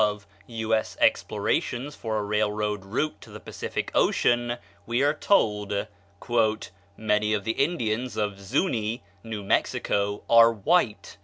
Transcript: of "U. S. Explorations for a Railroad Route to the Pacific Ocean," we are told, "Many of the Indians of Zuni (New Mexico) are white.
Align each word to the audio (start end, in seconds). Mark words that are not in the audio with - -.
of 0.03 0.25
"U. 0.47 0.73
S. 0.73 0.97
Explorations 0.99 1.95
for 1.95 2.17
a 2.17 2.23
Railroad 2.23 2.85
Route 2.85 3.21
to 3.21 3.29
the 3.29 3.39
Pacific 3.39 3.91
Ocean," 3.93 4.57
we 4.87 5.03
are 5.03 5.13
told, 5.13 5.85
"Many 6.97 7.33
of 7.35 7.43
the 7.43 7.51
Indians 7.51 8.17
of 8.17 8.39
Zuni 8.39 9.03
(New 9.23 9.43
Mexico) 9.43 10.23
are 10.27 10.51
white. 10.51 11.17